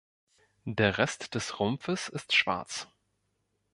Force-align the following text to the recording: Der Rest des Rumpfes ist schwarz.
Der 0.65 0.97
Rest 0.97 1.35
des 1.35 1.59
Rumpfes 1.59 2.09
ist 2.09 2.33
schwarz. 2.33 2.87